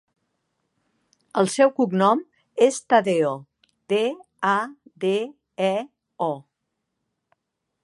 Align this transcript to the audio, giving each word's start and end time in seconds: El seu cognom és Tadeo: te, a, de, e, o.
El 1.41 1.49
seu 1.55 1.71
cognom 1.79 2.23
és 2.69 2.79
Tadeo: 2.93 3.35
te, 3.93 4.01
a, 4.55 4.57
de, 5.05 5.15
e, 5.69 5.73
o. 6.31 6.33